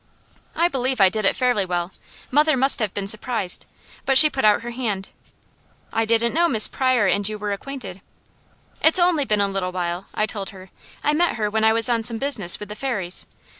I 0.55 0.67
believe 0.67 0.99
I 0.99 1.09
did 1.09 1.25
it 1.25 1.35
fairly 1.35 1.63
well. 1.63 1.91
Mother 2.31 2.57
must 2.57 2.79
have 2.79 2.91
been 2.91 3.05
surprised, 3.07 3.67
but 4.03 4.17
she 4.17 4.31
put 4.31 4.43
out 4.43 4.63
her 4.63 4.71
hand. 4.71 5.09
"I 5.93 6.05
didn't 6.05 6.33
know 6.33 6.49
Miss 6.49 6.67
Pryor 6.67 7.05
and 7.05 7.29
you 7.29 7.37
were 7.37 7.51
acquainted." 7.53 8.01
"It's 8.83 8.97
only 8.97 9.25
been 9.25 9.41
a 9.41 9.47
little 9.47 9.71
while," 9.71 10.07
I 10.15 10.25
told 10.25 10.49
her. 10.49 10.71
"I 11.03 11.13
met 11.13 11.35
her 11.35 11.51
when 11.51 11.63
I 11.63 11.71
was 11.71 11.87
on 11.87 12.01
some 12.01 12.17
business 12.17 12.59
with 12.59 12.69
the 12.69 12.75
Fairies. 12.75 13.27